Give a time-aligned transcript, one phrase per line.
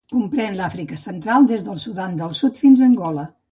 [0.11, 3.31] Comprén l'Àfrica Central des del Sudan del Sud fins a Angola.